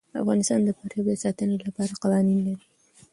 افغانستان 0.21 0.59
د 0.63 0.69
فاریاب 0.77 1.05
د 1.09 1.13
ساتنې 1.23 1.57
لپاره 1.67 1.99
قوانین 2.03 2.39
لري. 2.47 2.65